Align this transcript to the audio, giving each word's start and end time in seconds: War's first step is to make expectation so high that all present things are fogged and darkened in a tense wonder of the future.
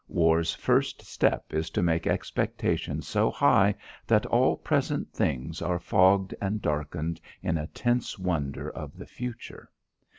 War's 0.07 0.55
first 0.55 1.03
step 1.03 1.53
is 1.53 1.69
to 1.69 1.83
make 1.83 2.07
expectation 2.07 3.03
so 3.03 3.29
high 3.29 3.75
that 4.07 4.25
all 4.25 4.57
present 4.57 5.13
things 5.13 5.61
are 5.61 5.77
fogged 5.77 6.33
and 6.41 6.59
darkened 6.59 7.21
in 7.43 7.55
a 7.55 7.67
tense 7.67 8.17
wonder 8.17 8.71
of 8.71 8.97
the 8.97 9.05
future. 9.05 9.69